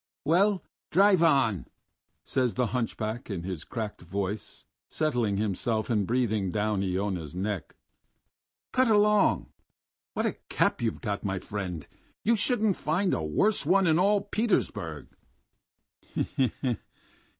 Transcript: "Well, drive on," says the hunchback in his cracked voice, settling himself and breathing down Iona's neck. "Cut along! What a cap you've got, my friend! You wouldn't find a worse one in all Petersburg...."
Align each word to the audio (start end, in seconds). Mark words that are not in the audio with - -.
"Well, 0.25 0.63
drive 0.89 1.21
on," 1.21 1.67
says 2.23 2.55
the 2.55 2.65
hunchback 2.73 3.29
in 3.29 3.43
his 3.43 3.63
cracked 3.63 4.01
voice, 4.01 4.65
settling 4.89 5.37
himself 5.37 5.91
and 5.91 6.07
breathing 6.07 6.51
down 6.51 6.81
Iona's 6.81 7.35
neck. 7.35 7.75
"Cut 8.71 8.87
along! 8.87 9.53
What 10.15 10.25
a 10.25 10.37
cap 10.49 10.81
you've 10.81 11.01
got, 11.01 11.23
my 11.23 11.37
friend! 11.37 11.87
You 12.23 12.35
wouldn't 12.49 12.77
find 12.77 13.13
a 13.13 13.21
worse 13.21 13.63
one 13.63 13.85
in 13.85 13.99
all 13.99 14.21
Petersburg...." 14.21 15.07